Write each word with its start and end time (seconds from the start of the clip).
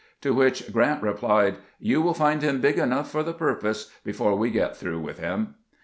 To 0.21 0.33
which 0.33 0.63
Q 0.63 0.73
rant 0.73 1.03
replied, 1.03 1.57
"You 1.79 2.01
win 2.01 2.15
find 2.15 2.41
him 2.41 2.59
big 2.59 2.79
enough 2.79 3.11
for 3.11 3.21
the 3.21 3.33
purpose 3.33 3.91
before 4.03 4.35
we 4.35 4.49
get 4.49 4.75
through 4.75 4.99
with 5.01 5.19
him." 5.19 5.53